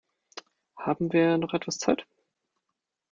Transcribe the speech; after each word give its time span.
Haben 0.77 1.13
wir 1.13 1.37
noch 1.37 1.53
etwas 1.53 1.77
Zeit? 1.77 2.07